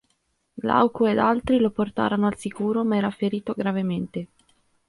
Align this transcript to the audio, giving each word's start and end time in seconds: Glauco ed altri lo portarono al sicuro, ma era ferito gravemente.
Glauco 0.63 1.05
ed 1.05 1.19
altri 1.19 1.59
lo 1.59 1.69
portarono 1.69 2.25
al 2.25 2.35
sicuro, 2.35 2.83
ma 2.83 2.95
era 2.97 3.11
ferito 3.11 3.53
gravemente. 3.55 4.29